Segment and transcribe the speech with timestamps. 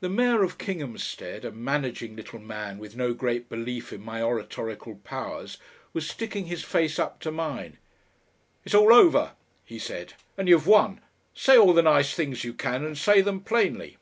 [0.00, 4.94] The Mayor of Kinghamstead, a managing little man with no great belief in my oratorical
[5.04, 5.58] powers,
[5.92, 7.76] was sticking his face up to mine.
[8.64, 11.02] "It's all over," he said, "and you've won.
[11.34, 13.98] Say all the nice things you can and say them plainly."